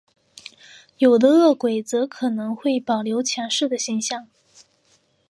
[0.97, 4.27] 有的饿鬼则可能会保留前世的形象。